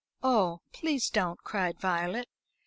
[0.23, 2.27] "Oh, please don't!" cried Violet.